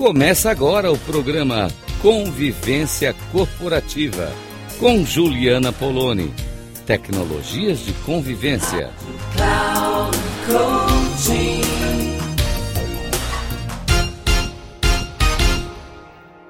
[0.00, 1.68] Começa agora o programa
[2.00, 4.32] Convivência Corporativa
[4.78, 6.32] com Juliana Poloni.
[6.86, 8.90] Tecnologias de convivência.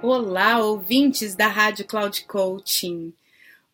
[0.00, 3.12] Olá, ouvintes da Rádio Cloud Coaching.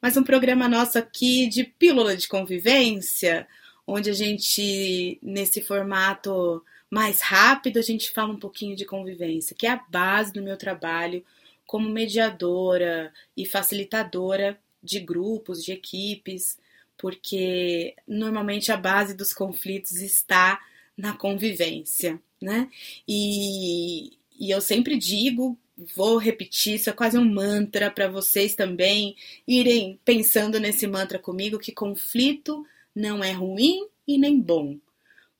[0.00, 3.46] Mais um programa nosso aqui de pílula de convivência,
[3.86, 9.66] onde a gente, nesse formato mais rápido, a gente fala um pouquinho de convivência, que
[9.66, 11.24] é a base do meu trabalho
[11.66, 16.58] como mediadora e facilitadora de grupos, de equipes,
[16.96, 20.60] porque normalmente a base dos conflitos está
[20.96, 22.70] na convivência, né?
[23.06, 25.58] E, e eu sempre digo,
[25.94, 29.16] vou repetir, isso é quase um mantra para vocês também
[29.46, 34.78] irem pensando nesse mantra comigo que conflito não é ruim e nem bom.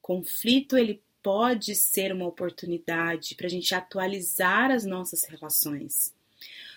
[0.03, 6.15] Conflito ele pode ser uma oportunidade para a gente atualizar as nossas relações.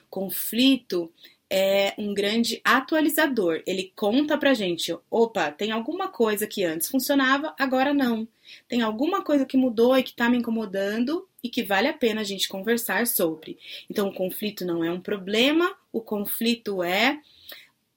[0.09, 1.13] Conflito
[1.47, 3.61] é um grande atualizador.
[3.63, 8.27] Ele conta pra gente: opa, tem alguma coisa que antes funcionava, agora não.
[8.67, 12.21] Tem alguma coisa que mudou e que está me incomodando e que vale a pena
[12.21, 13.55] a gente conversar sobre.
[13.87, 17.21] Então, o conflito não é um problema, o conflito é.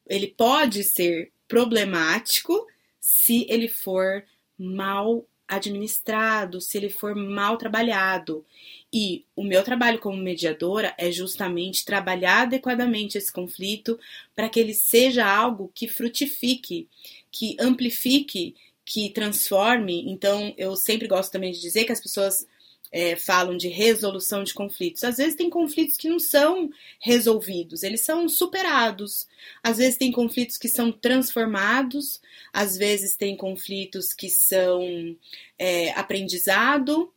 [0.06, 2.66] Ele pode ser problemático
[3.00, 4.22] se ele for
[4.58, 8.44] mal administrado, se ele for mal trabalhado.
[8.92, 13.98] E o meu trabalho como mediadora é justamente trabalhar adequadamente esse conflito
[14.34, 16.88] para que ele seja algo que frutifique,
[17.30, 20.04] que amplifique, que transforme.
[20.10, 22.46] Então, eu sempre gosto também de dizer que as pessoas
[22.92, 25.02] é, falam de resolução de conflitos.
[25.02, 29.26] Às vezes tem conflitos que não são resolvidos, eles são superados.
[29.62, 32.20] Às vezes tem conflitos que são transformados,
[32.52, 35.16] às vezes tem conflitos que são
[35.58, 37.10] é, aprendizado.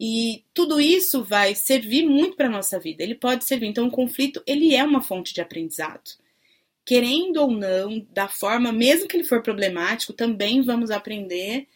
[0.00, 3.02] E tudo isso vai servir muito para a nossa vida.
[3.02, 3.66] Ele pode servir.
[3.66, 6.12] Então, o conflito ele é uma fonte de aprendizado.
[6.84, 11.66] Querendo ou não, da forma, mesmo que ele for problemático, também vamos aprender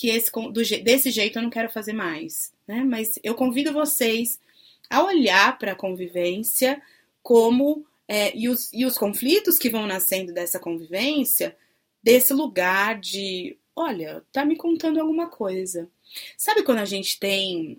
[0.00, 2.54] que esse, do, desse jeito eu não quero fazer mais.
[2.66, 2.82] Né?
[2.82, 4.40] Mas eu convido vocês
[4.88, 6.80] a olhar para a convivência
[7.22, 11.54] como é, e, os, e os conflitos que vão nascendo dessa convivência,
[12.02, 15.86] desse lugar de, olha, tá me contando alguma coisa.
[16.34, 17.78] Sabe quando a gente tem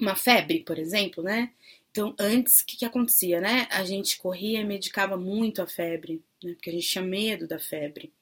[0.00, 1.52] uma febre, por exemplo, né?
[1.92, 3.68] Então, antes, o que, que acontecia, né?
[3.70, 6.54] A gente corria e medicava muito a febre, né?
[6.54, 8.12] Porque a gente tinha medo da febre.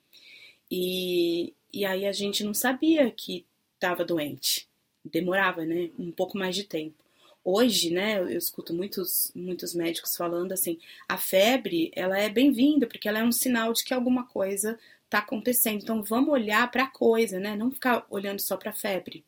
[0.70, 4.68] E, e aí a gente não sabia que estava doente.
[5.04, 5.90] Demorava, né?
[5.98, 6.96] Um pouco mais de tempo.
[7.44, 10.78] Hoje, né, eu escuto muitos, muitos médicos falando assim,
[11.08, 15.18] a febre, ela é bem-vinda, porque ela é um sinal de que alguma coisa está
[15.18, 15.82] acontecendo.
[15.82, 17.56] Então, vamos olhar para a coisa, né?
[17.56, 19.24] Não ficar olhando só para a febre.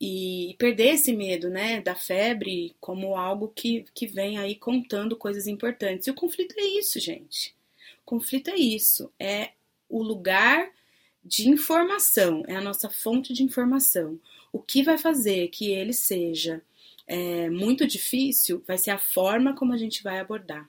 [0.00, 5.46] E perder esse medo, né, da febre como algo que, que vem aí contando coisas
[5.46, 6.06] importantes.
[6.06, 7.54] E o conflito é isso, gente.
[8.02, 9.10] O conflito é isso.
[9.18, 9.52] É
[9.94, 10.68] o lugar
[11.24, 14.18] de informação, é a nossa fonte de informação.
[14.52, 16.60] O que vai fazer que ele seja
[17.06, 20.68] é, muito difícil vai ser a forma como a gente vai abordar.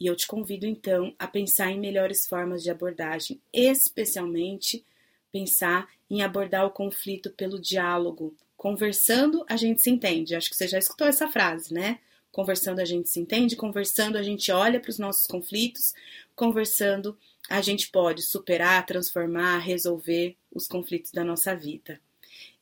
[0.00, 4.82] E eu te convido então a pensar em melhores formas de abordagem, especialmente
[5.30, 8.34] pensar em abordar o conflito pelo diálogo.
[8.56, 10.34] Conversando, a gente se entende.
[10.34, 11.98] Acho que você já escutou essa frase, né?
[12.32, 15.92] Conversando, a gente se entende, conversando, a gente olha para os nossos conflitos,
[16.34, 17.16] conversando,
[17.48, 22.00] a gente pode superar, transformar, resolver os conflitos da nossa vida.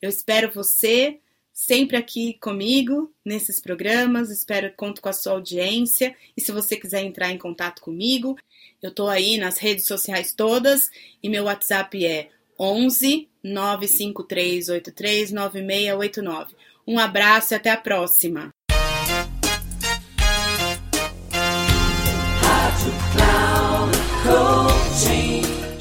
[0.01, 1.19] Eu espero você
[1.53, 7.03] sempre aqui comigo nesses programas, espero conto com a sua audiência e se você quiser
[7.03, 8.37] entrar em contato comigo,
[8.81, 10.89] eu estou aí nas redes sociais todas
[11.21, 16.55] e meu WhatsApp é 11 95383 9689.
[16.87, 18.51] Um abraço e até a próxima.